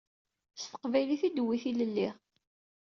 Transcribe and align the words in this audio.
S 0.59 0.61
teqbaylit 0.71 1.21
i 1.27 1.29
d-tewwi 1.29 1.57
tilelli. 1.63 2.09